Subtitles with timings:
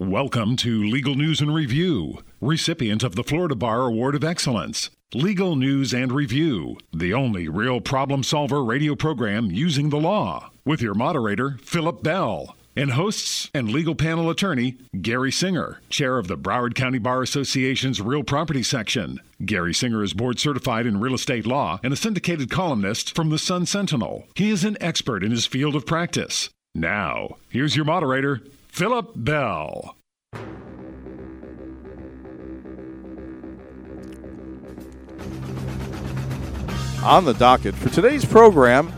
[0.00, 4.90] Welcome to Legal News and Review, recipient of the Florida Bar Award of Excellence.
[5.14, 10.82] Legal News and Review, the only real problem solver radio program using the law, with
[10.82, 16.36] your moderator, Philip Bell, and hosts and legal panel attorney, Gary Singer, chair of the
[16.36, 19.20] Broward County Bar Association's Real Property Section.
[19.44, 23.38] Gary Singer is board certified in real estate law and a syndicated columnist from the
[23.38, 24.26] Sun Sentinel.
[24.34, 26.50] He is an expert in his field of practice.
[26.74, 28.42] Now, here's your moderator,
[28.74, 29.96] Philip Bell.
[37.04, 38.92] On the docket for today's program,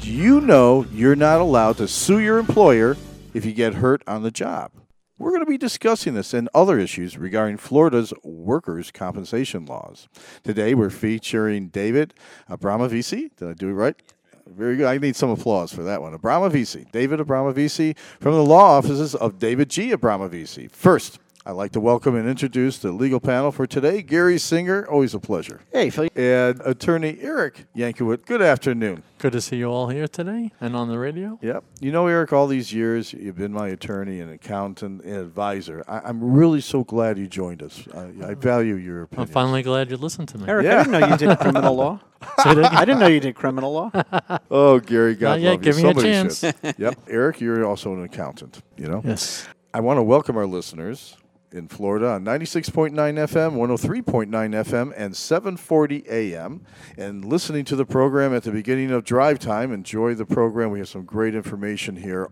[0.00, 2.96] do you know you're not allowed to sue your employer
[3.34, 4.70] if you get hurt on the job?
[5.18, 10.08] We're going to be discussing this and other issues regarding Florida's workers' compensation laws.
[10.44, 12.14] Today, we're featuring David
[12.48, 13.34] Abramovici.
[13.36, 14.00] Did I do it right?
[14.56, 14.86] Very good.
[14.86, 16.16] I need some applause for that one.
[16.16, 19.90] Abramovici, David Abramovici from the law offices of David G.
[19.92, 20.70] Abramovici.
[20.70, 24.02] First, I'd like to welcome and introduce the legal panel for today.
[24.02, 25.62] Gary Singer, always a pleasure.
[25.72, 26.10] Hey, Phil.
[26.14, 28.26] And attorney Eric Yankovic.
[28.26, 29.02] Good afternoon.
[29.16, 31.38] Good to see you all here today and on the radio.
[31.40, 31.64] Yep.
[31.80, 35.82] You know, Eric, all these years you've been my attorney and accountant and advisor.
[35.88, 37.88] I, am really so glad you joined us.
[37.94, 39.26] I, I value your opinion.
[39.26, 40.44] I'm finally glad you listened to me.
[40.46, 40.80] Eric, Yeah.
[40.80, 42.00] I didn't know you did criminal law.
[42.36, 43.90] I didn't know you did criminal law.
[44.50, 45.50] Oh, Gary, God Not yet.
[45.52, 45.72] love you.
[45.72, 46.40] Give me a chance.
[46.40, 46.54] should.
[46.76, 46.98] yep.
[47.08, 49.00] Eric, you're also an accountant, you know?
[49.02, 49.48] Yes.
[49.72, 51.16] I want to welcome our listeners
[51.52, 56.64] in Florida on 96.9 FM, 103.9 FM, and 740 AM.
[56.96, 60.70] And listening to the program at the beginning of drive time, enjoy the program.
[60.70, 62.30] We have some great information here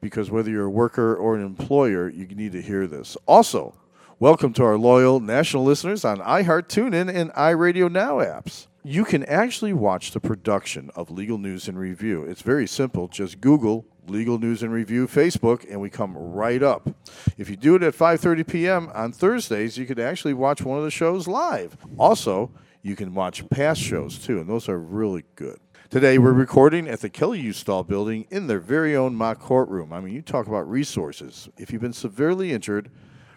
[0.00, 3.16] because whether you're a worker or an employer, you need to hear this.
[3.26, 3.74] Also,
[4.18, 8.66] welcome to our loyal national listeners on iHeart, TuneIn, and iRadio Now apps.
[8.84, 12.24] You can actually watch the production of Legal News and Review.
[12.24, 13.06] It's very simple.
[13.06, 16.90] Just Google Legal News and Review Facebook, and we come right up.
[17.38, 18.90] If you do it at 5:30 p.m.
[18.92, 21.76] on Thursdays, you could actually watch one of the shows live.
[21.96, 22.50] Also,
[22.82, 25.60] you can watch past shows too, and those are really good.
[25.88, 29.92] Today, we're recording at the Kelley Uustal building in their very own mock courtroom.
[29.92, 31.48] I mean, you talk about resources.
[31.56, 32.90] If you've been severely injured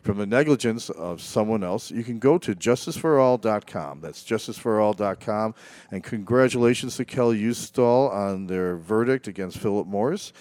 [0.05, 4.01] from the negligence of someone else, you can go to justiceforall.com.
[4.01, 5.55] That's justiceforall.com.
[5.91, 10.31] And congratulations to Kelley Uustal on their verdict against Philip Morris.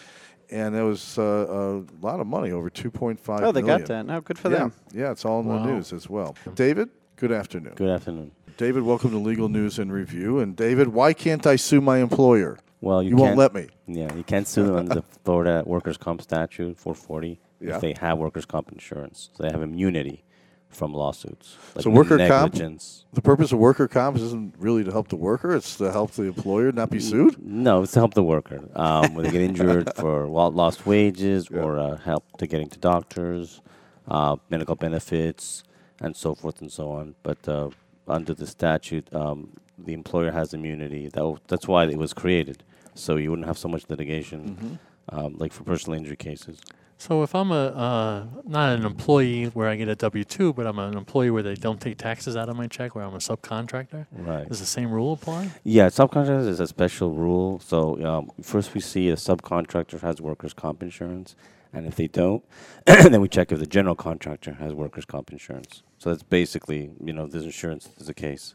[0.50, 3.78] And that was uh, a lot of money, over 2.5 Oh, they million.
[3.80, 4.06] got that.
[4.06, 4.72] No, good for yeah, them.
[4.92, 6.36] yeah, it's all in the news as well.
[6.54, 7.72] David, good afternoon.
[7.76, 8.32] Good afternoon.
[8.58, 10.38] David, welcome to Legal News and Review.
[10.40, 12.58] And David, why can't I sue my employer?
[12.82, 13.68] Well, you, You won't can't- let me.
[13.86, 17.76] Yeah, you can't sue them under the Florida Workers' Comp Statute 440 Yeah.
[17.76, 19.30] if they have workers' comp insurance.
[19.34, 20.24] So they have immunity
[20.68, 21.56] from lawsuits.
[21.80, 22.52] So worker comp?
[22.52, 23.04] negligence.
[23.12, 26.24] The purpose of worker comp isn't really to help the worker; it's to help the
[26.24, 27.36] employer not be sued.
[27.44, 31.78] No, it's to help the worker um, when they get injured for lost wages or
[31.78, 33.60] uh, help to getting to doctors,
[34.08, 35.62] uh, medical benefits,
[36.00, 37.14] and so forth and so on.
[37.22, 37.70] But uh,
[38.08, 41.04] under the statute, um, the employer has immunity.
[41.04, 42.64] That w- that's why it was created,
[42.94, 46.58] so you wouldn't have so much litigation, um, like for personal injury cases.
[46.96, 50.66] So if I'm a uh, not an employee where I get a W two, but
[50.66, 53.18] I'm an employee where they don't take taxes out of my check, where I'm a
[53.18, 54.48] subcontractor, Right.
[54.48, 55.50] does the same rule apply?
[55.64, 57.60] Yeah, subcontractors is a special rule.
[57.60, 61.36] So um, first we see a subcontractor has workers' comp insurance,
[61.72, 62.42] and if they don't,
[62.86, 65.82] then we check if the general contractor has workers' comp insurance.
[65.98, 68.54] So that's basically, you know, this insurance is the case.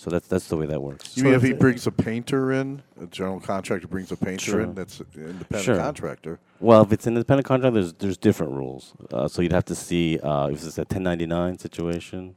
[0.00, 1.14] So that's that's the way that works.
[1.14, 4.60] You mean if he brings a painter in, a general contractor brings a painter Sure.
[4.62, 5.76] in, that's an independent Sure.
[5.76, 6.38] contractor.
[6.58, 8.94] Well, if it's an independent contractor, there's there's different rules.
[9.12, 12.34] Uh, so you'd have to see uh, if it's a 1099 situation.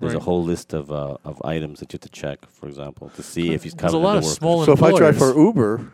[0.00, 3.10] There's a whole list of uh, of items that you have to check, for example,
[3.10, 5.16] to see if he's There's covered a lot of workers' small So if I drive
[5.16, 5.38] for.
[5.38, 5.92] Uber,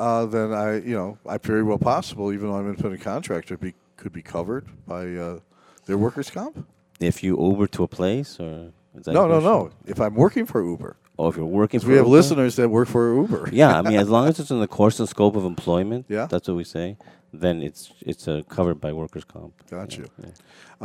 [0.00, 3.56] uh, then I, you know, I very well possible, even though I'm an independent contractor,
[3.56, 5.38] be, could be covered by uh,
[5.86, 6.66] their workers' comp.
[6.98, 8.75] If you Uber to a place, or is that
[9.06, 9.70] No, no, no.
[9.86, 12.16] If I'm working for Uber, Oh, if you're working for we have Uber?
[12.16, 13.48] listeners that work for Uber.
[13.52, 16.26] Yeah, I mean, as long as it's in the course and scope of employment, Yeah.
[16.26, 16.96] that's what we say.
[17.32, 19.52] Then it's it's uh, covered by workers' comp.
[19.70, 20.06] Got Yeah, you.
[20.22, 20.30] yeah.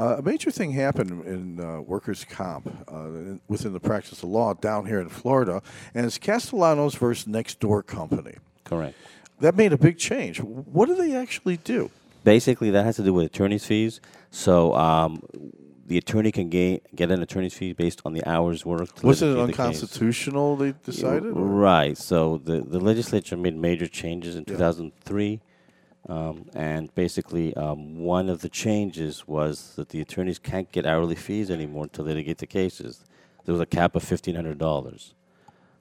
[0.02, 4.30] Uh, a major thing happened in uh, workers' comp uh, in- within the practice of
[4.30, 5.62] law down here in Florida,
[5.94, 8.36] and it's Castellanos versus Next Door Company.
[8.66, 8.96] Correct.
[9.40, 10.40] That made a big change.
[10.42, 11.90] What do they actually do?
[12.24, 14.00] Basically, that has to do with attorney's fees.
[14.30, 15.22] So um,
[15.92, 19.04] the attorney can gain, get an attorney's fee based on the hours worked.
[19.04, 20.56] Was it litigate the unconstitutional?
[20.56, 21.34] They decided.
[21.36, 21.98] Right.
[21.98, 24.54] So the, the legislature made major changes in Yeah.
[24.54, 25.42] 2003.
[26.08, 31.16] Um, and basically, um, one of the changes was that the attorneys can't get hourly
[31.16, 33.04] fees anymore to litigate the cases.
[33.44, 35.14] There was a cap of $1,500.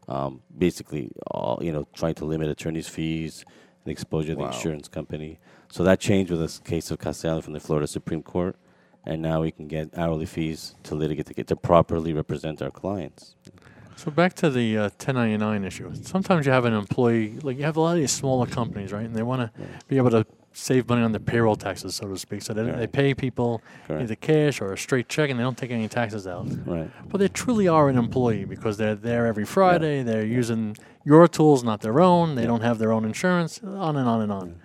[0.09, 3.45] Um, basically, all, you know, trying to limit attorneys' fees
[3.85, 4.49] and exposure of Wow.
[4.49, 5.39] the insurance company.
[5.71, 8.57] So that changed with this case of Castellano from the Florida Supreme Court,
[9.05, 12.71] and now we can get hourly fees to litigate to get to properly represent our
[12.71, 13.35] clients.
[13.97, 15.93] So back to the uh, 1099 issue.
[16.03, 19.05] Sometimes you have an employee, like you have a lot of these smaller companies, right?
[19.05, 22.17] And they want to be able to save money on their payroll taxes, so to
[22.17, 22.41] speak.
[22.41, 24.03] So they, they pay people Correct.
[24.05, 26.47] either cash or a straight check, and they don't take any taxes out.
[26.67, 26.91] Right.
[27.09, 30.03] But they truly are an employee because they're there every Friday.
[30.03, 32.37] They're using your tools, not their own.
[32.37, 33.61] They don't have their own insurance.
[33.63, 34.61] On and on and on.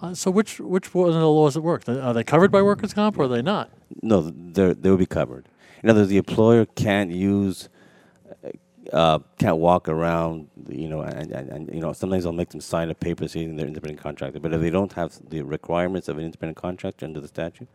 [0.00, 1.88] Uh, so which which one of the laws that work?
[1.88, 3.70] Are they covered by workers' comp or are they not?
[4.02, 5.48] No, they they will be covered.
[5.82, 7.68] In other words, the employer can't use,
[8.92, 12.60] uh, can't walk around, you know, and, and, and you know, sometimes they'll make them
[12.60, 14.40] sign a paper saying they're independent contractor.
[14.40, 17.68] But if they don't have the requirements of an independent contractor under the statute,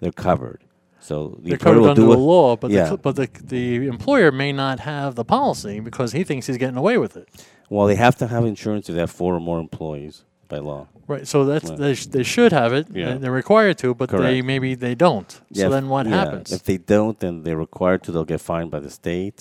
[0.00, 0.62] they're covered.
[1.00, 2.86] So the They're covered will under do the law, but yeah.
[2.86, 6.78] cl- but the the employer may not have the policy because he thinks he's getting
[6.78, 7.28] away with it.
[7.68, 10.24] Well, they have to have insurance if they have four or more employees
[10.54, 10.82] by law.
[11.14, 11.26] Right.
[11.32, 11.78] So that's Right.
[11.84, 12.86] they, sh- they should have it.
[12.90, 13.10] Yeah.
[13.10, 14.46] and They're required to, but they Correct.
[14.52, 15.30] maybe they don't.
[15.30, 16.48] So Yeah, if- then what yeah, happens?
[16.58, 18.08] If they don't, then they're required to.
[18.12, 19.38] They'll get fined by the state,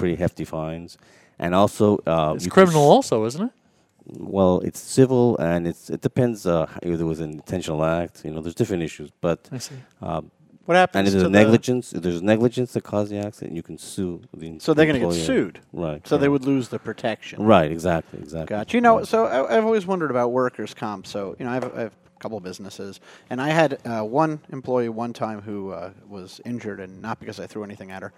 [0.00, 0.90] pretty hefty fines,
[1.42, 3.52] and also uh, it's you can criminal, s- also, isn't it?
[4.38, 8.14] Well, it's civil, and it's it depends uh, if there was an intentional act.
[8.24, 9.76] You know, there's different issues, but I see.
[10.08, 10.24] um,
[10.64, 13.62] What happens and if there's the, negligence, if there's negligence that caused the accident, you
[13.62, 14.58] can sue the.
[14.60, 15.60] So they're going to get sued.
[15.72, 16.06] right?
[16.06, 17.42] So they would lose the protection.
[17.42, 18.56] Right, exactly, exactly.
[18.56, 18.76] Gotcha.
[18.76, 21.06] You know, so I, I've always wondered about workers' comp.
[21.06, 24.02] So you know, I have, I have a couple of businesses, and I had uh,
[24.02, 28.02] one employee one time who uh, was injured, and not because I threw anything at
[28.02, 28.12] her,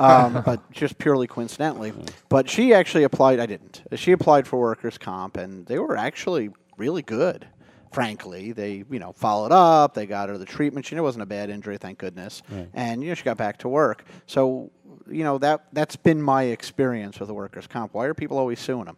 [0.00, 1.92] um, but just purely coincidentally.
[2.28, 3.38] But she actually applied.
[3.38, 3.82] I didn't.
[3.94, 7.46] She applied for workers' comp, and they were actually really good.
[7.94, 9.94] Frankly, they you know followed up.
[9.94, 10.84] They got her the treatment.
[10.84, 12.42] She knew it wasn't a bad injury, thank goodness.
[12.74, 14.04] And you know she got back to work.
[14.26, 14.70] So
[15.08, 17.94] you know that that's been my experience with the workers' comp.
[17.94, 18.96] Why are people always suing them?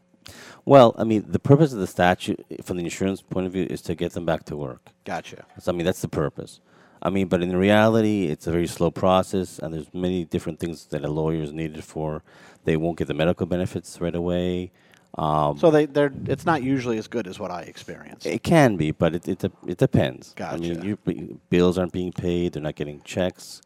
[0.64, 3.82] Well, I mean, the purpose of the statute, from the insurance point of view, is
[3.82, 4.88] to get them back to work.
[5.04, 5.44] Gotcha.
[5.60, 6.60] So, I mean, that's the purpose.
[7.02, 10.86] I mean, but in reality, it's a very slow process, and there's many different things
[10.86, 12.22] that a lawyer is needed for.
[12.64, 14.72] They won't get the medical benefits right away.
[15.18, 18.26] Um, So they they're it's not usually as good as what I experienced.
[18.26, 20.34] it can be, but it it, it depends.
[20.38, 23.62] I mean, you, bills aren't being paid; they're not getting checks.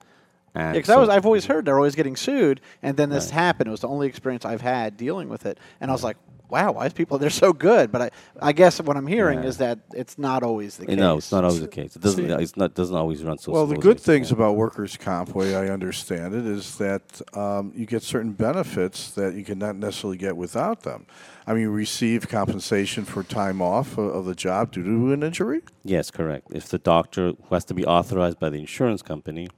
[0.55, 3.27] And because I so- was I've always heard they're always getting sued, and then this
[3.27, 3.35] Right.
[3.35, 3.69] happened.
[3.69, 6.17] It was the only experience I've had dealing with it, and I was like,
[6.51, 8.11] "Wow, why is people they're so good?" But I
[8.41, 9.49] I guess what I'm hearing Yeah.
[9.49, 10.97] is that it's not always the case.
[10.99, 11.97] No, it's not always the case.
[11.97, 12.27] It doesn't.
[12.27, 12.75] See- It's not.
[12.75, 13.53] Doesn't always run so.
[13.53, 14.37] Well, the good things can.
[14.37, 19.35] about workers' comp, way I understand it, is that um, you get certain benefits that
[19.35, 21.07] you cannot necessarily get without them.
[21.47, 25.23] I mean, you receive compensation for time off of, of the job due to an
[25.23, 25.63] injury.
[25.85, 26.47] Yes, correct.
[26.53, 29.49] If the doctor who has to be authorized by the insurance company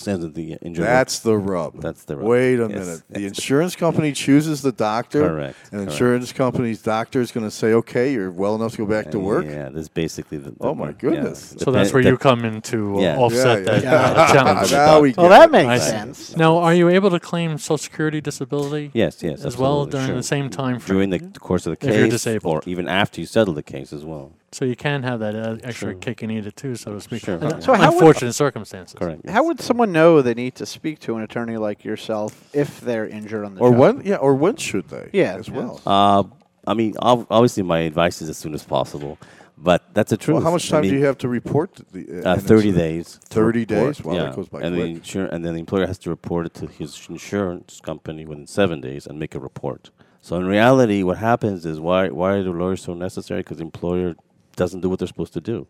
[0.00, 0.82] sends in the injured.
[0.82, 1.80] worker- That's the rub.
[1.80, 2.26] That's the rub.
[2.26, 3.02] Wait a Yes, minute.
[3.10, 5.20] The insurance company chooses the doctor.
[5.28, 5.90] Correct, And correct.
[5.92, 9.18] insurance company's doctor is going to say, "Okay, you're well enough to go back to
[9.18, 10.50] work." Yeah, that's basically the.
[10.50, 10.92] the Oh, my yeah.
[10.98, 11.54] goodness.
[11.58, 13.16] So that's where Dep- you come in to uh, Yeah.
[13.18, 13.94] offset Yeah, that yeah.
[14.22, 14.72] uh, challenge.
[14.72, 15.90] now we Well, that makes I see.
[15.90, 16.36] sense.
[16.36, 20.16] Now, are you able to claim Social Security disability Yes, yes, as well during sure.
[20.16, 20.96] the same time frame?
[20.96, 22.54] during the course of the If case, you're disabled.
[22.56, 24.32] or even after you settle the case as well.
[24.56, 25.94] So you can have that uh, extra Sure.
[25.94, 27.22] cake and eat it too, so to speak.
[27.26, 27.34] Sure.
[27.34, 28.96] Under So how would- unfortunate circumstances.
[28.98, 29.28] Correct.
[29.28, 33.06] How would someone know they need to speak to an attorney like yourself if they're
[33.06, 33.78] injured on the Or job?
[33.78, 33.94] when?
[34.06, 34.16] Yeah.
[34.26, 35.10] Or when should they?
[35.12, 35.56] Yeah, As yes.
[35.56, 35.74] well.
[35.84, 36.22] Uh,
[36.66, 39.18] I mean, obviously, my advice is as soon as possible,
[39.58, 40.36] but that's the truth.
[40.36, 42.22] Well, how much I time do you have to report the?
[42.24, 43.20] Uh, Uh, Thirty days.
[43.28, 44.02] 30 days?
[44.02, 44.22] Wow, yeah.
[44.24, 44.94] that goes by and quick.
[44.94, 48.46] The insur- and then the employer has to report it to his insurance company within
[48.46, 49.90] seven days and make a report.
[50.22, 53.40] So in reality, what happens is why why are the lawyers so necessary?
[53.40, 54.14] Because the employer
[54.56, 55.66] doesn't do what they're supposed to do,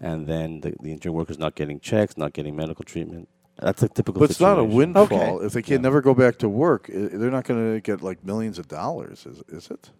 [0.00, 3.28] and then the, the injured worker's not getting checks, not getting medical treatment.
[3.58, 4.20] That's a typical.
[4.20, 4.76] But it's not a situation.
[4.76, 5.04] windfall.
[5.36, 5.46] Okay.
[5.46, 8.58] If they can never go back to work, they're not going to get like millions
[8.58, 9.90] of dollars, is, is it?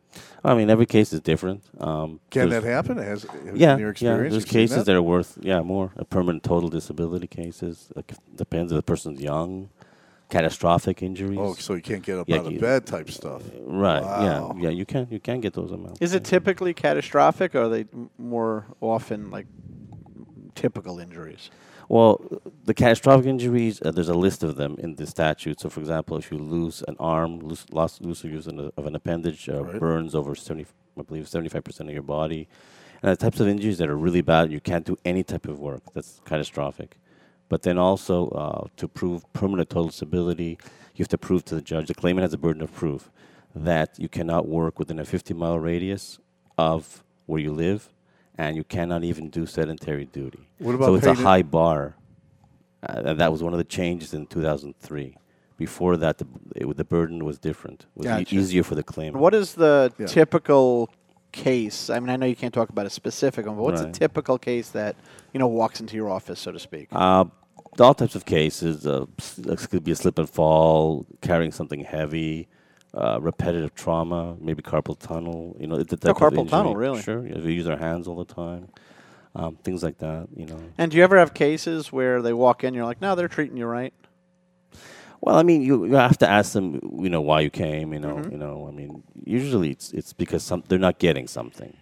[0.44, 1.62] I mean, every case is different.
[1.80, 2.98] Um, Can that happen?
[2.98, 3.90] Has Yeah, in your yeah.
[3.90, 4.32] experience?
[4.32, 4.86] There's cases that?
[4.86, 4.96] that?
[4.96, 5.92] are worth yeah more.
[5.96, 7.88] A permanent total disability cases.
[7.94, 9.70] Like, depends if the person's young.
[10.38, 11.38] Catastrophic injuries.
[11.40, 13.42] Oh, so you can't get up Yeah, out of you- bed type stuff.
[13.64, 14.02] right.
[14.02, 14.52] Wow.
[14.56, 14.62] Yeah.
[14.64, 14.70] Yeah.
[14.70, 16.00] You can you can get those amounts.
[16.00, 17.84] Is it typically catastrophic, or are they
[18.18, 19.46] more often like
[20.56, 21.50] typical injuries?
[21.88, 22.20] Well,
[22.64, 25.60] the catastrophic injuries, uh, there's a list of them in the statute.
[25.60, 28.86] So, for example, if you lose an arm, lose, loss, loss or use an- of
[28.86, 29.78] an appendage, uh, Right.
[29.78, 30.66] burns over 70,
[30.98, 32.48] I believe, 75% of your body.
[33.02, 35.60] And the types of injuries that are really bad, you can't do any type of
[35.60, 35.82] work.
[35.92, 36.96] That's catastrophic.
[37.54, 40.58] But then also, uh, to prove permanent total disability,
[40.96, 43.12] you have to prove to the judge, the claimant has a burden of proof,
[43.54, 46.18] that you cannot work within a 50 mile radius
[46.58, 47.92] of where you live,
[48.36, 50.48] and you cannot even do sedentary duty.
[50.58, 51.94] What about so it's a high bar.
[52.82, 55.16] Uh, that was one of the changes in 2003.
[55.56, 57.86] Before that, the, it, the burden was different.
[57.94, 59.18] It was e- easier for the claimant.
[59.22, 60.06] What is the Yeah.
[60.06, 60.90] typical
[61.30, 61.88] case?
[61.88, 64.38] I mean, I know you can't talk about a specific one, but what's a typical
[64.38, 64.96] case that
[65.32, 66.88] you know walks into your office, so to speak?
[66.90, 67.26] Uh,
[67.80, 68.86] all types of cases.
[68.86, 69.06] Uh,
[69.38, 72.48] this could be a slip and fall, carrying something heavy,
[72.94, 75.56] uh, repetitive trauma, maybe carpal tunnel.
[75.58, 77.02] You know, the type carpal tunnel, really?
[77.02, 77.26] Sure.
[77.26, 78.68] Yeah, we use our hands all the time.
[79.36, 80.28] Um, things like that.
[80.36, 80.60] You know.
[80.78, 83.56] and do you ever have cases where they walk in, you're like, no, they're treating
[83.56, 83.92] you right?
[85.20, 87.92] Well, I mean, you, you have to ask them, you know, why you came.
[87.94, 88.30] You know, Mm-hmm.
[88.32, 88.68] you know.
[88.68, 91.74] I mean, usually it's it's because some they're not getting something.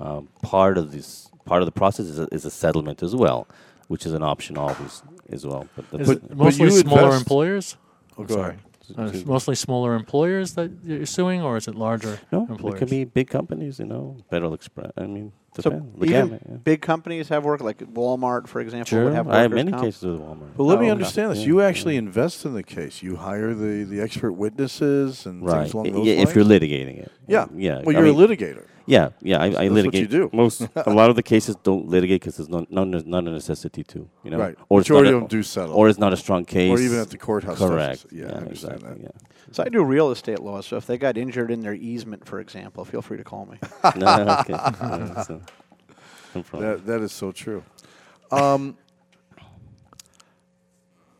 [0.00, 3.46] Um, part of this part of the process is a, is a settlement as well,
[3.88, 5.66] which is an option always as well.
[5.76, 7.76] But, Is that's- it but mostly you smaller invest- employers?
[8.18, 8.58] Oh, go ahead.
[8.98, 12.74] Uh, it's mostly smaller employers that you're suing, or is it larger no, employers?
[12.74, 13.78] it could be big companies.
[13.78, 14.90] You know, Federal Express.
[14.96, 16.00] I mean, So depends.
[16.00, 16.56] The gamut, yeah.
[16.56, 19.84] big companies have work, like Walmart, for example, would Sure, have I have many comp.
[19.84, 20.56] cases with Walmart.
[20.56, 20.90] But let Oh, me okay.
[20.90, 21.38] understand this.
[21.38, 21.66] Yeah, You yeah.
[21.68, 23.00] actually invest in the case.
[23.00, 25.60] You hire the, the expert witnesses and right.
[25.62, 26.30] things along I- those yeah, lines.
[26.30, 27.12] if you're litigating it.
[27.28, 27.82] yeah, yeah.
[27.84, 28.64] Well, I you're mean, a litigator.
[28.90, 30.10] Yeah, yeah, I, I That's what you litigate.
[30.10, 30.30] do.
[30.32, 33.84] Most, a lot of the cases don't litigate because there's no, no, not a necessity
[33.84, 34.38] to, you know.
[34.38, 34.56] Right.
[34.68, 35.74] Or it's Majority not of a- them do settle.
[35.76, 36.76] Or it's not a strong case.
[36.76, 38.06] Or even at the courthouse stuff is- Correct.
[38.10, 39.08] yeah, I understand exactly.
[39.52, 40.60] So I do real estate law.
[40.60, 43.58] So if they got injured in their easement, for example, feel free to call me.
[43.96, 44.54] No, okay.
[44.54, 45.40] Yeah, so,
[46.34, 46.42] no.
[46.60, 47.62] That that is so true.
[48.32, 48.76] Um,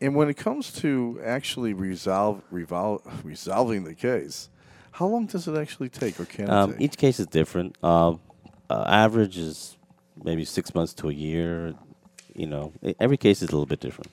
[0.01, 4.49] and when it comes to actually resolve, revol- resolving the case,
[4.91, 6.81] how long does it actually take, or can it um, take?
[6.81, 7.77] each case is different.
[7.81, 8.15] Uh,
[8.69, 9.77] uh, average is
[10.23, 11.73] maybe six months to a year.
[12.35, 14.09] You know, every case is a little bit different.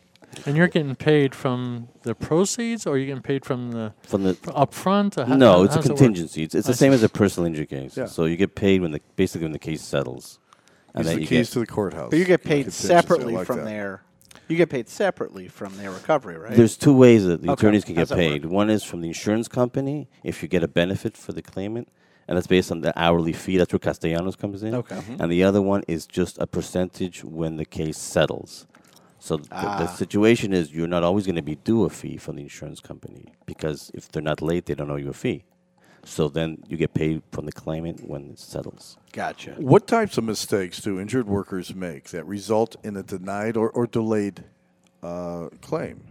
[0.47, 4.37] and you're getting paid from the proceeds, or you're getting paid from the From the
[4.55, 5.15] up front?
[5.15, 6.43] How, no, how- it's a how's it contingency.
[6.43, 7.97] It's, it's the same as a personal injury case.
[7.97, 8.07] Yeah.
[8.07, 10.39] So you get paid when the basically when the case settles,
[10.95, 12.11] and It's then the you keys get to the courthouse.
[12.11, 13.65] But you get paid separately like from that.
[13.67, 14.03] their.
[14.49, 16.55] You get paid separately from their recovery, right?
[16.57, 17.61] There's two ways that the Okay.
[17.67, 18.33] attorneys can How's get that work?
[18.43, 18.45] paid.
[18.47, 21.89] One is from the insurance company if you get a benefit for the claimant,
[22.27, 23.57] and that's based on the hourly fee.
[23.59, 24.75] That's where Castellanos comes in.
[24.75, 24.97] Okay.
[24.97, 25.21] Mhm.
[25.21, 28.67] And the other one is just a percentage when the case settles.
[29.19, 29.87] So th- the, Ah.
[29.87, 33.27] situation is you're not always going to be due a fee from the insurance company
[33.47, 35.43] because if they're not late, they don't owe you a fee.
[36.05, 38.97] So then you get paid from the claimant when it settles.
[39.13, 39.53] gotcha.
[39.59, 43.87] What types of mistakes do injured workers make that result in a denied or, or
[43.87, 44.45] delayed
[45.03, 46.03] uh, claim?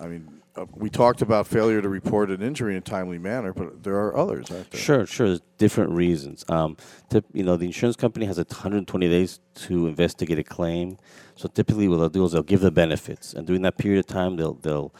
[0.00, 3.52] I mean, uh, we talked about failure to report an injury in a timely manner,
[3.52, 4.80] but there are others, aren't there?
[4.80, 5.28] Sure, sure.
[5.28, 6.44] There's different reasons.
[6.48, 6.76] Um,
[7.10, 10.98] tip, you know, the insurance company has 120 days to investigate a claim.
[11.36, 14.06] So typically, what they'll do is they'll give the benefits, and during that period of
[14.06, 14.92] time, they'll they'll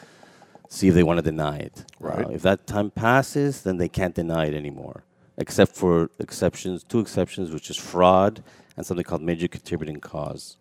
[0.69, 1.85] see if they want to deny it.
[1.99, 2.27] Right.
[2.27, 5.05] Uh, if that time passes, then they can't deny it anymore,
[5.37, 8.43] except for exceptions, two exceptions, which is fraud
[8.77, 10.57] and something called major contributing cause.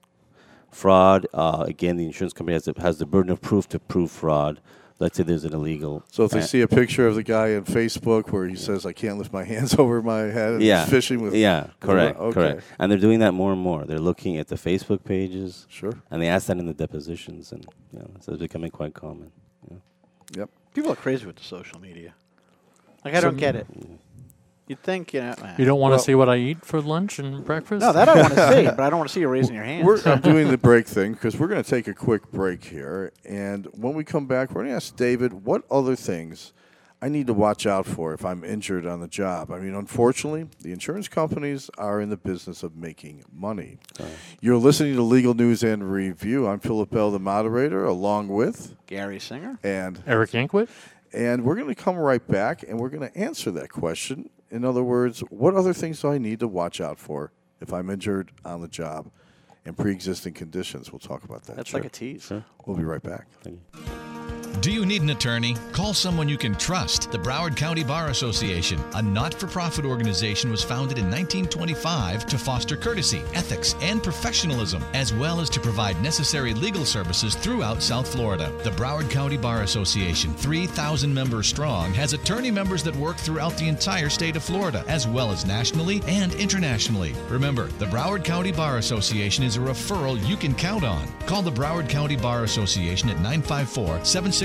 [0.72, 4.12] Fraud, uh, again, the insurance company has the, has the burden of proof to prove
[4.12, 4.60] fraud.
[5.00, 6.04] Let's say there's an illegal.
[6.12, 8.94] So if they see a picture of the guy on Facebook where he says, "I
[8.94, 12.34] can't lift my hands over my head," and yeah, he's fishing with yeah, correct, okay.
[12.34, 12.64] correct.
[12.80, 13.86] And they're doing that more and more.
[13.86, 15.94] They're looking at the Facebook pages, Sure.
[16.10, 19.32] and they ask that in the depositions, and you know, so it's becoming quite common.
[20.34, 20.40] Yeah.
[20.42, 20.50] Yep.
[20.74, 22.14] People are crazy with the social media.
[23.06, 23.68] Like I don't get it.
[24.68, 25.34] You'd think you know.
[25.42, 25.56] eh.
[25.58, 27.82] You don't want to Well- see what I eat for lunch and breakfast?
[27.82, 29.64] No, that I want to see, but I don't want to see you raising your
[29.64, 29.86] hand.
[29.88, 33.14] We're I'm doing the break thing because we're going to take a quick break here,
[33.24, 36.52] and when we come back, we're going to ask David what other things
[37.00, 39.52] I need to watch out for if I'm injured on the job.
[39.52, 43.78] I mean, unfortunately, the insurance companies are in the business of making money.
[44.42, 46.48] You're listening to Legal News and Review.
[46.48, 49.60] I'm Philip Bell, the moderator, along with Gary Singer.
[49.64, 50.70] and Eric Yankwit?
[51.14, 54.30] and we're going to come right back and we're going to answer that question.
[54.50, 57.90] In other words, what other things do I need to watch out for if I'm
[57.92, 59.12] injured on the job
[59.66, 60.92] and pre existing conditions?
[60.92, 61.58] We'll talk about that.
[61.58, 62.32] That's like a tease.
[62.66, 63.28] We'll be right back.
[64.62, 65.56] Do you need an attorney?
[65.72, 67.12] Call someone you can trust.
[67.12, 72.38] The Broward County Bar Association, a not for profit organization, was founded in 1925 to
[72.40, 78.12] foster courtesy, ethics, and professionalism, as well as to provide necessary legal services throughout South
[78.12, 78.52] Florida.
[78.64, 83.68] The Broward County Bar Association, 3,000 members strong, has attorney members that work throughout the
[83.68, 87.14] entire state of Florida, as well as nationally and internationally.
[87.30, 91.08] Remember, the Broward County Bar Association is a referral you can count on.
[91.28, 94.00] Call the Broward County Bar Association at 954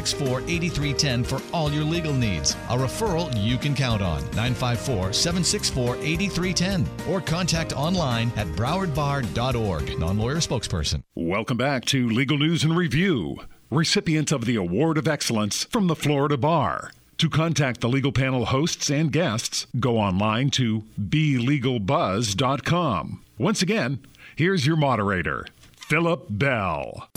[0.06, 2.52] 764 8310 for all your legal needs.
[2.68, 4.20] A referral you can count on.
[4.34, 7.12] 954 764 8310.
[7.12, 9.98] Or contact online at browardbar.org.
[9.98, 11.02] Non lawyer spokesperson.
[11.14, 13.36] Welcome back to Legal News and Review,
[13.70, 16.90] recipient of the Award of Excellence from the Florida Bar.
[17.18, 23.22] To contact the legal panel hosts and guests, go online to belegalbuzz.com.
[23.38, 24.00] Once again,
[24.34, 27.08] here's your moderator, Philip Bell.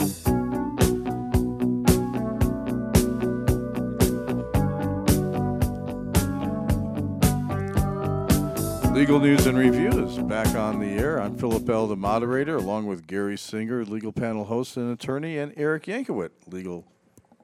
[8.95, 11.21] Legal News and Reviews back on the air.
[11.21, 15.53] I'm Philip Bell, the moderator, along with Gary Singer, legal panel host and attorney, and
[15.57, 16.85] Eric Yankowit, legal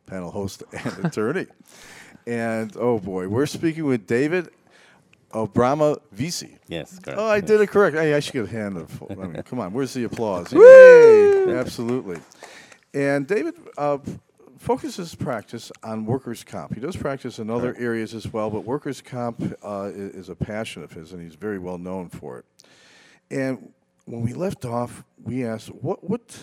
[0.06, 1.48] panel host and attorney.
[2.26, 4.48] And oh boy, we're speaking with David
[5.32, 6.58] Obrama Visi.
[6.70, 7.20] Yes, correct.
[7.20, 7.46] Oh, I yes.
[7.46, 7.98] did it correct.
[7.98, 9.04] Hey, I should get a hand of.
[9.10, 10.54] I mean, come on, where's the applause?
[10.54, 11.54] Yay!
[11.54, 12.22] Absolutely.
[12.94, 13.98] And David uh,
[14.62, 16.76] focuses practice on workers' comp.
[16.76, 20.84] He does practice in other areas as well, but workers' comp uh, is a passion
[20.84, 22.46] of his, and he's very well known for it.
[23.32, 23.74] And
[24.06, 26.38] when we left off, we asked, what, what,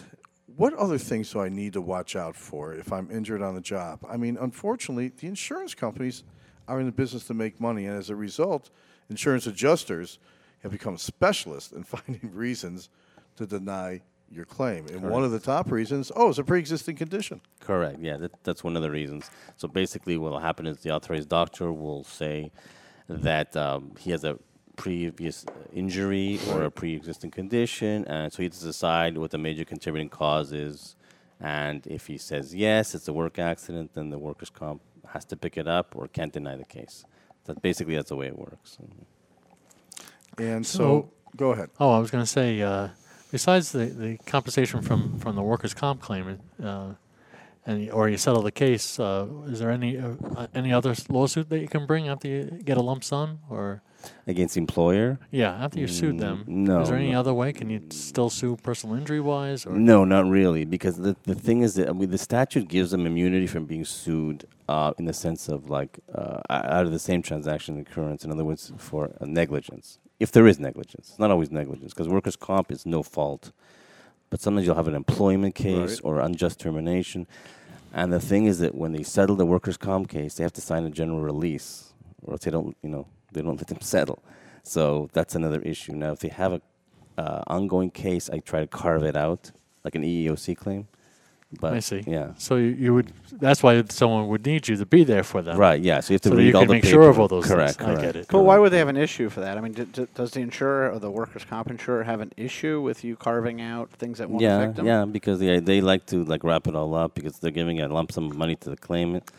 [0.56, 3.60] what other things do I need to watch out for if I'm injured on the
[3.60, 4.00] job?
[4.10, 6.24] I mean, unfortunately, the insurance companies
[6.66, 8.70] are in the business to make money, and as a result,
[9.08, 10.18] insurance adjusters
[10.64, 12.88] have become specialists in finding reasons
[13.36, 14.86] to deny your claim.
[14.88, 17.40] And one of the top reasons, oh, it's a pre-existing condition.
[17.60, 17.98] Correct.
[18.00, 19.30] Yeah, that, that's one of the reasons.
[19.56, 22.50] So basically, what will happen is the authorized doctor will say
[23.08, 24.38] that um, he has a
[24.76, 29.64] previous injury or a pre-existing condition, and so he has to decide what the major
[29.64, 30.94] contributing cause is.
[31.40, 34.82] And if he says yes, it's a work accident, then the workers' comp
[35.12, 37.04] has to pick it up or can't deny the case.
[37.44, 38.78] That basically that's the way it works.
[40.36, 41.70] And so, So- go ahead.
[41.80, 42.88] Oh, I was going to say, uh,
[43.30, 46.94] besides the, the compensation from, from the workers' comp claim, uh,
[47.66, 51.50] and or you settle the case, uh, is there any uh, uh, any other lawsuit
[51.50, 53.82] that you can bring after you get a lump sum, or
[54.28, 55.18] Against the employer?
[55.30, 56.44] yeah, after you sued them?
[56.46, 57.52] No, Is there any other way?
[57.52, 59.66] Can you still sue personal injury wise?
[59.66, 62.92] Or No, not really, because the the thing is that I mean, the statute gives
[62.92, 66.98] them immunity from being sued uh, in the sense of like uh, out of the
[66.98, 68.24] same transaction occurrence.
[68.24, 72.08] In other words, for uh, negligence, if there is negligence, it's not always negligence, because
[72.08, 73.52] workers' comp is no fault,
[74.30, 76.00] but sometimes you'll have an employment case Right.
[76.04, 77.26] or unjust termination.
[77.94, 80.60] And the thing is that when they settle the workers' comp case, they have to
[80.60, 84.22] sign a general release, or else they don't, you know, they don't let them settle.
[84.62, 85.92] So that's another issue.
[85.92, 86.60] Now, if they have a
[87.16, 89.52] uh, ongoing case, I try to carve it out
[89.84, 90.88] like an EEOC claim.
[91.60, 92.04] But I see.
[92.06, 92.32] Yeah.
[92.36, 93.10] So you, you would.
[93.32, 95.56] That's why someone would need you to be there for them.
[95.56, 95.80] Right.
[95.80, 96.00] Yeah.
[96.00, 97.26] So you have to So that read you all can the make sure of all
[97.26, 97.98] those correct, things.
[97.98, 98.26] I get it.
[98.28, 99.56] But why would they have an issue for that?
[99.56, 102.82] I mean, d- d- does the insurer or the workers' comp insurer have an issue
[102.82, 104.86] with you carving out things that won't yeah, affect them?
[104.86, 107.88] yeah, because they they like to like wrap it all up because they're giving a
[107.88, 109.30] lump sum of money to the claimant.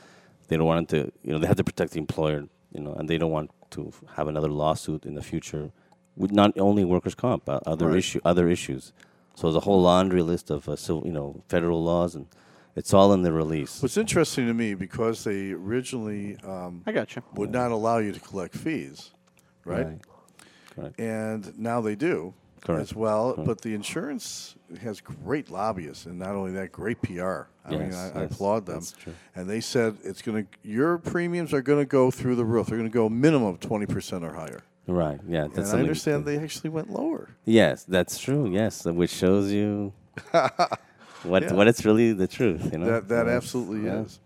[0.48, 2.93] They don't want it to, you know, they have to protect the employer, you know,
[2.95, 5.69] and they don't want to have another lawsuit in the future
[6.17, 7.98] with not only workers' comp, but other Right.
[8.00, 8.93] issue, other issues.
[9.39, 12.28] So there's a whole laundry list of uh, so you know federal laws, and
[12.75, 13.82] it's all in the release.
[13.82, 17.23] What's interesting to me because they originally um, I got you.
[17.36, 19.12] would not allow you to collect fees,
[19.63, 19.97] right?
[20.75, 20.99] Correct.
[20.99, 22.82] And now they do Correct.
[22.82, 23.32] as well.
[23.36, 23.47] Correct.
[23.47, 27.43] But the insurance has great lobbyists, and not only that, great PR.
[27.63, 28.75] I mean, Yes, I, I yes, applaud them.
[28.80, 29.13] that's true.
[29.38, 32.67] And they said it's going to your premiums are going to go through the roof.
[32.67, 34.63] They're going to go minimum of twenty percent or higher.
[34.91, 35.19] Right.
[35.28, 35.41] Yeah.
[35.43, 37.30] That's and I something- understand they actually went lower.
[37.45, 38.49] Yes, that's true.
[38.49, 39.93] Yes, which shows you
[41.23, 41.54] what Yeah.
[41.54, 42.69] what it's really the truth.
[42.71, 42.86] You know.
[42.88, 44.02] That that Yes, absolutely yeah.
[44.02, 44.19] is.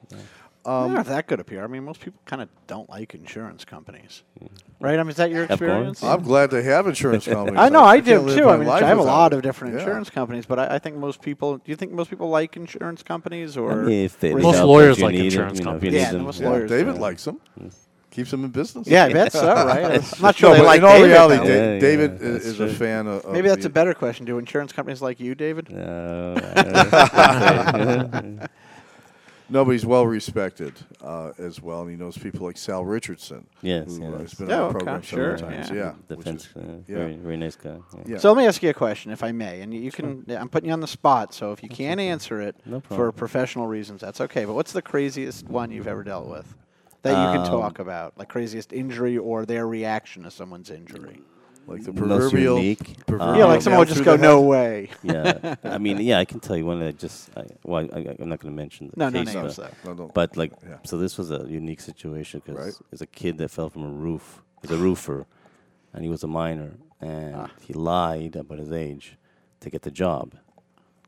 [0.66, 1.62] I Um, don't that could appear.
[1.62, 4.24] I mean, most people kind of don't like insurance companies,
[4.80, 4.98] right?
[4.98, 5.60] I mean, is that your Of course.
[5.62, 6.02] experience?
[6.04, 7.60] I'm glad they have insurance companies.
[7.60, 8.46] I know I, can't do live too.
[8.46, 9.36] my I mean, life I have a without lot it.
[9.38, 9.82] of different Yeah.
[9.82, 11.58] insurance companies, but I, I think most people.
[11.58, 14.40] Do you think most people like insurance companies, or I mean, if they, or they
[14.40, 15.94] is Most it- help lawyers you like need it, insurance you know, if companies.
[15.96, 16.22] you Yeah, them.
[16.24, 17.02] most Yeah, lawyers, David yeah.
[17.02, 17.42] likes them.
[18.14, 18.88] Keeps them in business.
[18.88, 19.96] Yeah, I bet so, right?
[20.14, 21.54] I'm not sure No, they but like in all David, reality, though.
[21.54, 22.66] Yeah, yeah, David i- that's is true.
[22.68, 23.26] a fan of.
[23.26, 24.26] of Maybe that's the- a better question.
[24.28, 25.72] Do insurance companies like you, David?
[25.72, 26.36] No,
[29.50, 33.46] No, but he's well respected uh, as well, and he knows people like Sal Richardson.
[33.62, 34.14] Yes, who yes.
[34.14, 35.70] uh, has been Oh, on the okay, several sure, times.
[35.70, 35.76] yeah.
[35.76, 36.96] Yeah, defense, is- uh, yeah.
[36.96, 37.78] very very nice guy.
[37.98, 38.04] Yeah.
[38.08, 38.18] yeah.
[38.20, 40.26] So let me ask you a question, if I may, and you can.
[40.30, 43.68] I'm putting you on the spot, so if you can't answer it No for professional
[43.68, 44.46] reasons, that's okay.
[44.46, 46.56] But what's the craziest one you've ever dealt with
[47.04, 51.22] that you can Um, talk about, like craziest injury or their reaction to someone's injury?
[51.66, 52.58] like the Most proverbial.
[52.58, 53.06] unique.
[53.06, 56.42] proverbial yeah, like someone would just go, "No way." yeah, I mean, yeah, I can
[56.42, 57.30] tell you one that just.
[57.38, 59.72] I, well, I, I, I'm not going to mention the No, no case, names but,
[59.84, 59.90] though.
[59.92, 60.14] No, don't.
[60.14, 60.78] but like, Yeah.
[60.84, 62.74] so this was a unique situation because Right.
[62.92, 64.42] there's a kid that fell from a roof.
[64.62, 65.26] He's a roofer,
[65.94, 67.50] and he was a minor, and Ah.
[67.62, 69.18] he lied about his age
[69.62, 70.36] to get the job.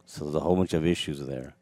[0.05, 1.55] So there's a whole bunch of issues there,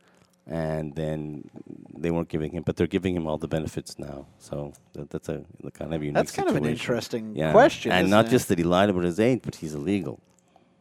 [0.47, 1.49] and then
[1.97, 4.25] they weren't giving him, but they're giving him all the benefits now.
[4.39, 6.15] So that, that's a kind of unique.
[6.15, 7.51] That's kind of an interesting Yeah.
[7.51, 8.29] question, and not it?
[8.32, 10.19] just that he lied about his age, but he's illegal.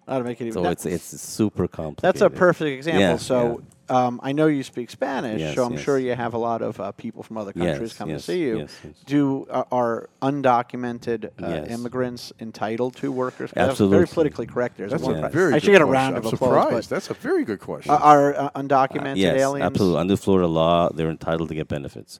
[0.08, 0.62] How to make it even.
[0.64, 2.02] So it's it's super complicated.
[2.02, 3.00] That's a perfect example.
[3.00, 3.62] Yeah, so
[3.92, 5.82] Um, I know you speak Spanish, Yes, so I'm yes.
[5.82, 8.32] sure you have a lot of uh, people from other countries Yes, come yes, to
[8.32, 8.58] see you.
[8.60, 8.94] yes, yes.
[9.04, 11.68] Do uh, are undocumented uh, Yes.
[11.70, 13.50] immigrants entitled to workers?
[13.50, 13.96] 'Cause That's Absolutely.
[13.98, 14.78] very politically correct.
[14.78, 15.92] There's That's one a pri- very I should get a question.
[15.92, 16.64] round of I'm applause.
[16.64, 16.90] surprised.
[16.90, 17.92] That's a very good question.
[17.92, 19.66] uh, are uh, undocumented yes, aliens?
[19.66, 20.00] absolutely.
[20.00, 22.18] Under Florida law, they're entitled to get benefits.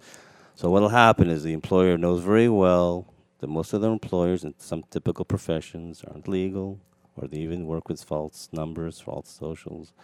[0.54, 3.06] So what'll happen is the employer knows very well
[3.38, 6.80] that most of their employers in some typical professions aren't legal,
[7.16, 9.94] or they even work with false numbers, false socials.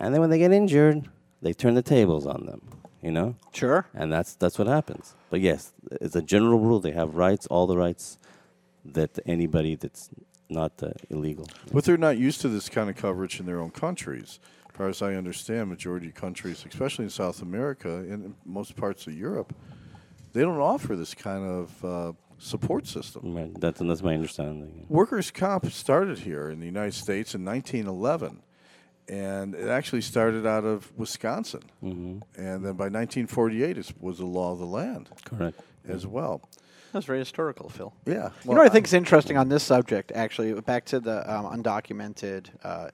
[0.00, 1.08] And then when they get injured,
[1.42, 2.62] they turn the tables on them,
[3.02, 3.36] you know?
[3.52, 3.86] Sure.
[3.94, 5.14] And that's that's what happens.
[5.30, 8.18] But yes, it's a general rule, they have rights, all the rights
[8.84, 10.10] that anybody that's
[10.48, 11.48] not uh, illegal.
[11.72, 14.40] But they're not used to this kind of coverage in their own countries.
[14.68, 18.76] As far as I understand, majority of countries, especially in South America and in most
[18.76, 19.54] parts of Europe,
[20.32, 23.34] they don't offer this kind of uh, support system.
[23.34, 23.60] Right.
[23.60, 24.86] That's that's my understanding.
[24.88, 28.42] Workers' comp started here in the United States in 1911,
[29.08, 31.62] and it actually started out of Wisconsin.
[31.80, 35.60] hmm And then by 1948, it was the law of the land Correct.
[35.88, 36.48] as well.
[36.92, 37.92] That's very historical, Phil.
[38.04, 38.30] Yeah.
[38.44, 41.46] you know what I think is interesting on this subject, actually, back to the um,
[41.62, 42.88] undocumented uh,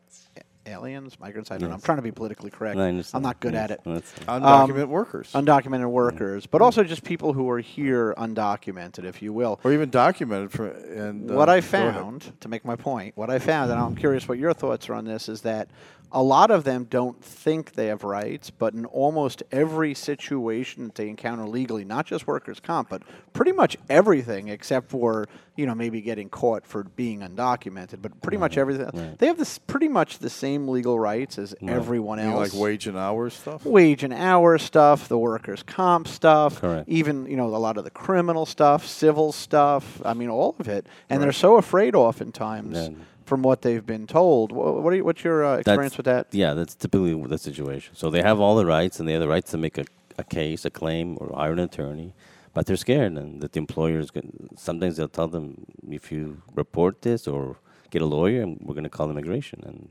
[0.66, 1.50] aliens, migrants.
[1.50, 1.74] I don't know.
[1.74, 2.78] I'm trying to be politically correct.
[2.78, 3.84] I I'm not good at Yes, it.
[3.84, 9.32] that's- undocumented workers, Undocumented workers, but also just people who are here undocumented, if you
[9.32, 9.60] will.
[9.64, 10.52] or even documented.
[10.52, 13.94] For, and what uh, I found, to make my point, what I found, and I'm
[13.96, 15.68] curious what your thoughts are on this, is that
[16.12, 20.94] a lot of them don't think they have rights, but in almost every situation that
[20.94, 25.74] they encounter legally, not just workers' comp, but pretty much everything except for, you know,
[25.74, 28.88] maybe getting caught for being undocumented, but pretty much everything.
[28.94, 29.18] right.
[29.18, 32.62] They have this pretty much the same legal rights as everyone You mean else like
[32.62, 33.64] wage and hour stuff.
[33.66, 36.88] wage and hour stuff, the workers' comp stuff, Correct.
[36.88, 40.00] even you know a lot of the criminal stuff, civil stuff.
[40.04, 44.06] I mean, all of it, and they're so afraid oftentimes Then- from what they've been
[44.06, 44.52] told.
[44.52, 46.34] What, what are you, what's your uh, experience That's- with that?
[46.42, 47.94] Yeah, that's typically the situation.
[47.94, 49.84] So they have all the rights, and they have the rights to make a,
[50.16, 52.14] a case, a claim, or hire an attorney,
[52.54, 57.02] but they're scared, and that the employers can, sometimes they'll tell them if you report
[57.02, 57.56] this or
[57.90, 59.90] get a lawyer, and we're going to call immigration and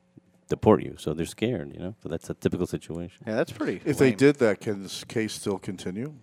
[0.50, 0.96] deport you.
[0.98, 1.96] So they're scared, you know.
[2.02, 3.24] So that's a typical situation.
[3.28, 3.82] Yeah, that's pretty.
[3.86, 6.14] If they did that, can this case still continue?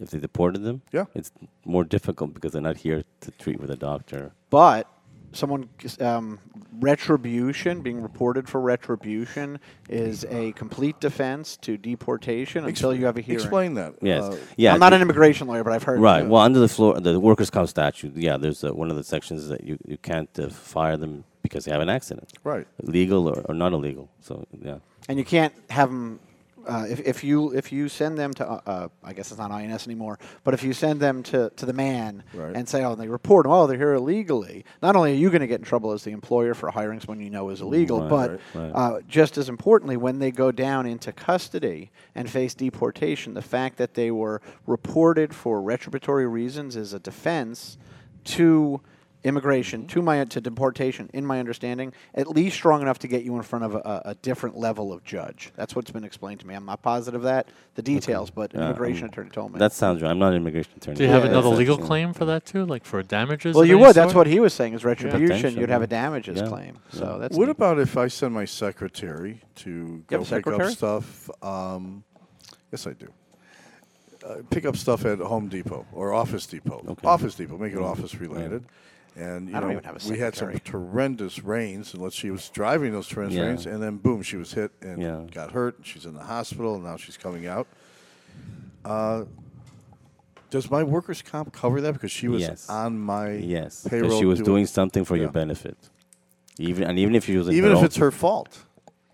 [0.00, 1.04] If they deported them, Yeah.
[1.14, 1.30] it's
[1.64, 4.32] more difficult because they're not here to treat with a doctor.
[4.48, 4.88] but
[5.32, 5.68] someone
[6.00, 6.38] um,
[6.80, 13.20] retribution being reported for retribution is a complete defense to deportation until you have a
[13.20, 13.40] hearing.
[13.40, 13.94] Explain that.
[14.00, 14.72] Yes, Uh, yeah.
[14.74, 16.00] I'm not an immigration lawyer, but I've heard.
[16.00, 16.26] Right.
[16.26, 19.48] Well, under the floor, the workers' comp statute, yeah, there's uh, one of the sections
[19.48, 22.66] that you, you can't uh, fire them because they have an accident, right.
[22.82, 24.10] legal or, or not illegal.
[24.20, 26.20] So yeah, and you can't have them.
[26.66, 29.50] Uh, if, if you if you send them to uh, uh, I guess it's not
[29.50, 32.54] INS anymore, but if you send them to, to the man Right.
[32.54, 34.64] and say, oh, they report them, oh, they're here illegally.
[34.82, 37.20] Not only are you going to get in trouble as the employer for hiring someone
[37.24, 38.70] you know is illegal, Right, but right.
[38.74, 43.76] Uh, just as importantly, when they go down into custody and face deportation, the fact
[43.78, 47.78] that they were reported for retributory reasons is a defense
[48.24, 48.80] to
[49.24, 53.36] immigration to my to deportation in my understanding at least strong enough to get you
[53.36, 56.54] in front of a, a different level of judge that's what's been explained to me
[56.54, 59.58] i'm not positive of that the details but an Yeah, immigration um, attorney told me
[59.58, 60.10] that sounds right.
[60.10, 60.96] I'm not an immigration attorney.
[60.96, 61.86] Do you have Yeah, another that's- legal yeah.
[61.86, 63.54] claim for that too, like for damages?
[63.54, 64.16] well of you any would that's sort?
[64.16, 66.02] what he was saying is retribution potentially, you'd have a yeah.
[66.02, 67.52] damages Yeah, claim so that's What neat.
[67.52, 70.68] about if I send my secretary to go have a pick secretary?
[70.68, 71.30] up stuff?
[71.42, 72.04] Um,
[72.72, 73.08] yes, I do.
[74.26, 76.84] Uh, pick up stuff at Home Depot or Office Depot.
[76.86, 77.06] Okay.
[77.08, 78.64] Office Depot, make it office related.
[79.20, 82.30] And you I don't know, even have a we had some horrendous rains, and she
[82.30, 83.44] was driving those horrendous Yeah.
[83.46, 85.26] rains, and then boom, she was hit and Yeah.
[85.30, 85.76] got hurt.
[85.76, 87.66] And she's in the hospital, and now she's coming out.
[88.84, 89.24] Uh,
[90.48, 92.68] does my workers' comp cover that because she was Yes.
[92.70, 94.18] on my Yes, payroll?
[94.18, 95.24] she was doing something for Yeah.
[95.24, 95.76] your benefit.
[96.58, 98.64] Even and even if she was even if own, it's her fault?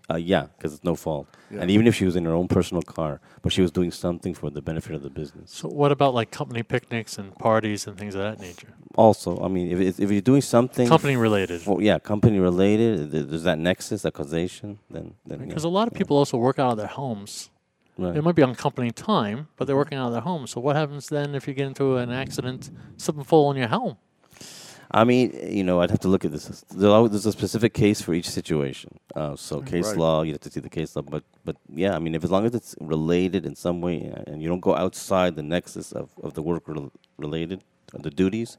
[0.09, 1.27] Uh, yeah, because it's no fault.
[1.51, 1.61] Yeah.
[1.61, 4.33] And even if she was in her own personal car, but she was doing something
[4.33, 5.51] for the benefit of the business.
[5.51, 8.73] So what about like company picnics and parties and things of that nature?
[8.95, 11.61] Also, I mean, if if you're doing something Company related.
[11.61, 15.45] for, yeah, company related, there's that nexus, that causation, then then yeah.
[15.47, 17.49] Because a lot of people also work out of their homes.
[17.97, 18.15] Right.
[18.15, 20.45] It might be on company time, but they're working out of their home.
[20.45, 23.69] So what happens then if you get into an accident, slip and fall in your
[23.69, 23.97] home?
[24.89, 26.63] I mean, you know, I'd have to look at this.
[26.73, 28.99] There's a specific case for each situation.
[29.15, 29.97] Uh, so case Right.
[29.97, 31.01] law, you have to see the case law.
[31.01, 34.23] But but yeah, I mean, if as long as it's related in some way, uh,
[34.31, 38.09] and you don't go outside the nexus of, of the work rel- related, uh, the
[38.09, 38.57] duties,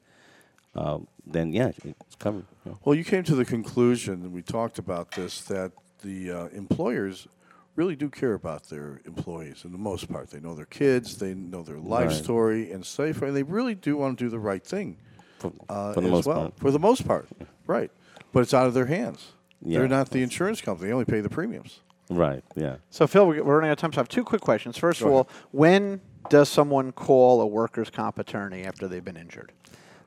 [0.74, 2.44] um, then yeah, it's covered.
[2.66, 2.74] yeah.
[2.84, 7.26] Well, you came to the conclusion, and we talked about this, that the uh, employers
[7.74, 10.30] really do care about their employees in the most part.
[10.30, 12.24] They know their kids, they know their life Right.
[12.24, 14.98] story, and safe, and they really do want to do the right thing
[15.38, 16.37] For, uh, for the most well.
[16.40, 16.59] part.
[16.59, 17.29] For the most part,
[17.66, 17.90] right.
[18.33, 19.33] But it's out of their hands.
[19.62, 19.79] Yeah.
[19.81, 20.88] They're not the insurance company.
[20.88, 21.81] They only pay the premiums.
[22.11, 22.42] Right.
[22.55, 22.77] Yeah.
[22.90, 24.77] So, Phil, we're we're running out of time, so I have two quick questions.
[24.79, 29.16] First of Go all, when does someone call a workers' comp attorney after they've been
[29.16, 29.53] injured?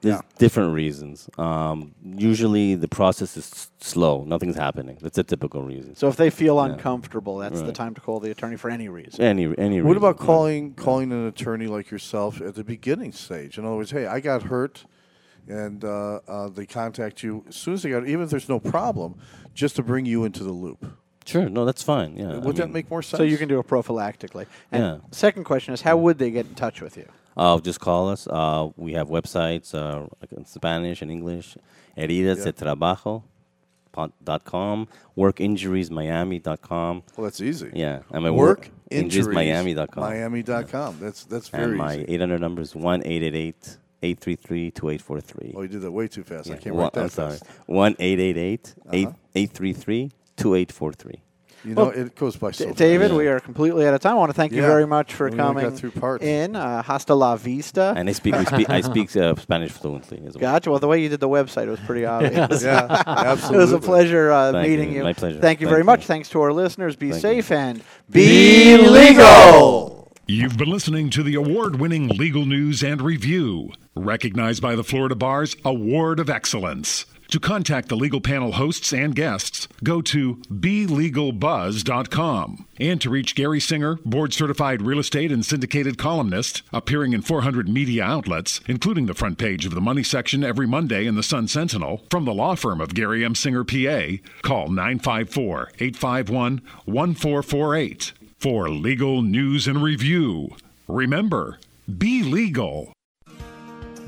[0.02, 0.22] There's Yeah.
[0.40, 1.30] different reasons.
[1.38, 4.24] Um, usually the process is s- slow.
[4.24, 4.98] Nothing's happening.
[5.00, 5.96] That's a typical reason.
[5.96, 6.74] So, if they feel Yeah.
[6.74, 9.22] uncomfortable, that's the time to call the attorney for any reason.
[9.24, 9.80] Any any.
[9.82, 10.26] What reason, about right.
[10.26, 13.58] calling calling an attorney like yourself at the beginning stage?
[13.60, 14.86] In other words, hey, I got hurt
[15.48, 18.60] and uh, uh, they contact you as soon as they got, even if there's no
[18.60, 19.16] problem,
[19.54, 20.86] just to bring you into the loop.
[21.26, 21.48] Sure.
[21.50, 22.18] No, that's fine.
[22.18, 22.34] Yeah.
[22.34, 23.18] I Would that mean, make more sense?
[23.20, 24.48] So you can do it prophylactically.
[24.72, 24.98] And Yeah.
[25.12, 27.08] second question is, how would they get in touch with you?
[27.38, 28.28] Uh, just call us.
[28.28, 31.58] Uh, we have websites uh, like in Spanish and English.
[31.98, 32.46] Heridas Yeah.
[32.46, 33.24] de trabajo
[33.92, 37.04] pon- dot com, workinjuriesmiami.com.
[37.16, 37.70] Well, that's easy.
[37.74, 39.28] Yeah, and my Work work injuries.
[39.28, 40.04] injuriesmiami.com.
[40.04, 40.98] Miami.com.
[41.00, 42.06] That's that's very and my easy.
[42.14, 43.02] 800 number is 1
[44.04, 45.54] 888 833 2843.
[45.56, 46.50] Oh, you did that way too fast.
[46.50, 47.32] I can't One- write that I'm sorry.
[47.38, 47.46] fast.
[47.68, 49.12] 1 888 Uh-huh.
[49.36, 51.22] 833 2843.
[51.64, 52.80] You know, Well, it goes by so D- fast.
[52.80, 53.18] David, Yeah.
[53.18, 54.14] we are completely out of time.
[54.14, 54.68] I want to thank you Yeah.
[54.68, 56.26] very much for We coming through parts.
[56.26, 56.56] in.
[56.56, 57.94] Uh, hasta la vista.
[57.96, 60.42] And I speak, speak I speak uh, Spanish fluently as well.
[60.42, 60.72] Gotcha.
[60.72, 62.64] Well, the way you did the website was pretty obvious.
[62.64, 63.04] Yeah,
[63.52, 64.98] it was a pleasure uh, meeting you.
[64.98, 65.04] you.
[65.04, 65.40] My pleasure.
[65.40, 66.08] Thank you Thank very much.
[66.08, 66.96] Thanks to our listeners.
[66.96, 67.58] Be Thank safe you.
[67.58, 69.91] and be legal.
[70.32, 75.14] You've been listening to the award winning legal news and review, recognized by the Florida
[75.14, 77.06] Bar's Award of Excellence.
[77.32, 82.66] To contact the legal panel hosts and guests, go to BeLegalBuzz.com.
[82.80, 87.68] And to reach Gary Singer, board certified real estate and syndicated columnist, appearing in 400
[87.68, 91.50] media outlets, including the front page of the Money section every Monday in the Sun
[91.50, 93.36] Sentinel, from the law firm of Gary M.
[93.36, 94.12] Singer, PA,
[94.44, 100.50] call 954 851 1448 for legal news and review.
[100.88, 101.60] Remember,
[102.00, 102.92] be legal.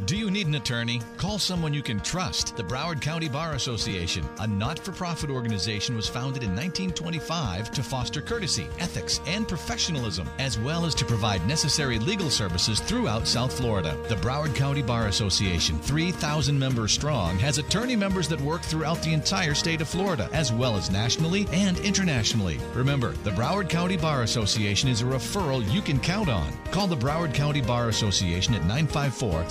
[0.05, 1.01] Do you need an attorney?
[1.15, 2.57] Call someone you can trust.
[2.57, 7.81] The Broward County Bar Association, a not for profit organization, was founded in 1925 to
[7.81, 13.55] foster courtesy, ethics, and professionalism, as well as to provide necessary legal services throughout South
[13.55, 13.97] Florida.
[14.09, 19.13] The Broward County Bar Association, 3,000 members strong, has attorney members that work throughout the
[19.13, 22.59] entire state of Florida, as well as nationally and internationally.
[22.73, 26.51] Remember, the Broward County Bar Association is a referral you can count on.
[26.71, 29.45] Call the Broward County Bar Association at 954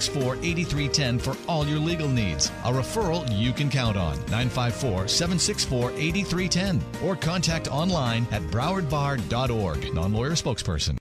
[0.00, 2.48] 764 8310 for all your legal needs.
[2.64, 4.16] A referral you can count on.
[4.30, 6.82] 954 764 8310.
[7.06, 9.94] Or contact online at browardbar.org.
[9.94, 10.98] Non lawyer spokesperson.